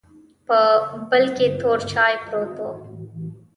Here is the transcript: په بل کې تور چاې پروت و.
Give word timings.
په 0.47 0.59
بل 1.09 1.23
کې 1.35 1.47
تور 1.59 1.79
چاې 1.91 2.13
پروت 2.25 2.55
و. 2.67 2.67